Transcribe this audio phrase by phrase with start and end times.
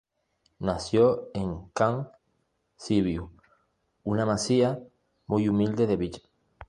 [0.57, 2.09] Nació en Can
[2.75, 3.29] Sibiu,
[4.03, 4.83] una masía
[5.27, 6.23] muy humilde de Vich.